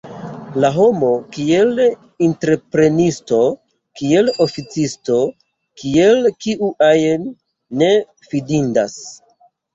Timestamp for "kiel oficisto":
4.01-5.19